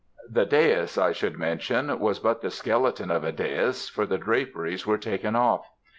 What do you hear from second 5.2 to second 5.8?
off.